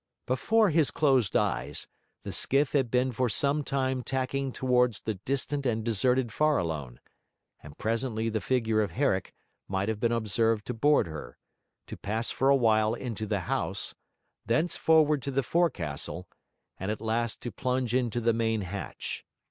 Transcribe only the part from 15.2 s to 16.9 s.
to the forecastle, and